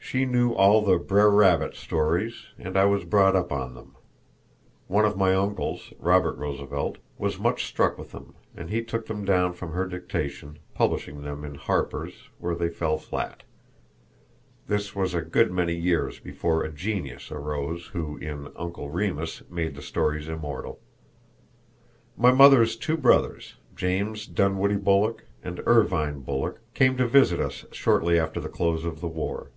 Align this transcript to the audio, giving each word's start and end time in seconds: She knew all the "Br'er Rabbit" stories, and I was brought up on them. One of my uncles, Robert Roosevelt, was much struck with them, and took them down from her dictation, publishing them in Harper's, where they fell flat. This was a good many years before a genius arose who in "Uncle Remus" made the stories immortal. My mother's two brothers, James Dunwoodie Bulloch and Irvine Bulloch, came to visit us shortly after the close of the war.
She 0.00 0.24
knew 0.24 0.54
all 0.54 0.80
the 0.80 0.96
"Br'er 0.96 1.28
Rabbit" 1.28 1.74
stories, 1.74 2.46
and 2.58 2.78
I 2.78 2.86
was 2.86 3.04
brought 3.04 3.36
up 3.36 3.52
on 3.52 3.74
them. 3.74 3.94
One 4.86 5.04
of 5.04 5.18
my 5.18 5.34
uncles, 5.34 5.92
Robert 5.98 6.38
Roosevelt, 6.38 6.96
was 7.18 7.38
much 7.38 7.66
struck 7.66 7.98
with 7.98 8.12
them, 8.12 8.34
and 8.56 8.70
took 8.88 9.04
them 9.04 9.26
down 9.26 9.52
from 9.52 9.72
her 9.72 9.86
dictation, 9.86 10.60
publishing 10.72 11.20
them 11.20 11.44
in 11.44 11.56
Harper's, 11.56 12.30
where 12.38 12.54
they 12.54 12.70
fell 12.70 12.96
flat. 12.96 13.42
This 14.66 14.96
was 14.96 15.12
a 15.12 15.20
good 15.20 15.52
many 15.52 15.74
years 15.74 16.20
before 16.20 16.64
a 16.64 16.72
genius 16.72 17.30
arose 17.30 17.88
who 17.88 18.16
in 18.16 18.48
"Uncle 18.56 18.88
Remus" 18.88 19.42
made 19.50 19.74
the 19.74 19.82
stories 19.82 20.26
immortal. 20.26 20.80
My 22.16 22.32
mother's 22.32 22.76
two 22.76 22.96
brothers, 22.96 23.56
James 23.76 24.26
Dunwoodie 24.26 24.82
Bulloch 24.82 25.24
and 25.44 25.60
Irvine 25.66 26.20
Bulloch, 26.20 26.60
came 26.72 26.96
to 26.96 27.06
visit 27.06 27.40
us 27.40 27.66
shortly 27.72 28.18
after 28.18 28.40
the 28.40 28.48
close 28.48 28.86
of 28.86 29.02
the 29.02 29.06
war. 29.08 29.50